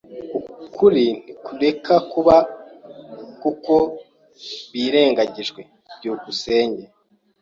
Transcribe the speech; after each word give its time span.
Ukuri 0.65 1.05
ntikureka 1.15 1.95
kubaho 2.11 2.45
kuko 3.41 3.73
birengagijwe. 4.71 5.61
byukusenge 5.97 6.83